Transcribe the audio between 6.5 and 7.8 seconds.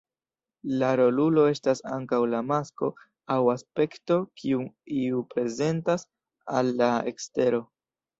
al la ekstero.